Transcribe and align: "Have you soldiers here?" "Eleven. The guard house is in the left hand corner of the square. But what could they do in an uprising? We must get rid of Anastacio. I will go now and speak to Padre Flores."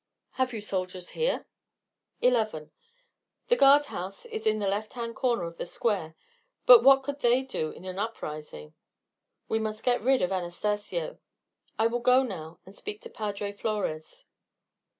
"Have 0.31 0.51
you 0.51 0.61
soldiers 0.61 1.09
here?" 1.09 1.45
"Eleven. 2.21 2.71
The 3.49 3.55
guard 3.55 3.85
house 3.85 4.25
is 4.25 4.47
in 4.47 4.57
the 4.57 4.67
left 4.67 4.93
hand 4.93 5.15
corner 5.15 5.43
of 5.43 5.57
the 5.57 5.65
square. 5.67 6.15
But 6.65 6.81
what 6.83 7.03
could 7.03 7.19
they 7.19 7.43
do 7.43 7.69
in 7.69 7.85
an 7.85 7.99
uprising? 7.99 8.73
We 9.47 9.59
must 9.59 9.83
get 9.83 10.01
rid 10.01 10.23
of 10.23 10.31
Anastacio. 10.31 11.19
I 11.77 11.85
will 11.85 11.99
go 11.99 12.23
now 12.23 12.57
and 12.65 12.75
speak 12.75 13.01
to 13.01 13.11
Padre 13.11 13.51
Flores." 13.51 14.25